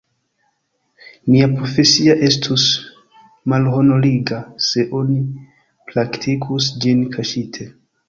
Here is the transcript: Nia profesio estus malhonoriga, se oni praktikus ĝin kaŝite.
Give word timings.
Nia 1.33 1.49
profesio 1.51 2.15
estus 2.29 2.65
malhonoriga, 3.55 4.43
se 4.71 4.89
oni 5.03 5.21
praktikus 5.95 6.75
ĝin 6.85 7.09
kaŝite. 7.19 7.75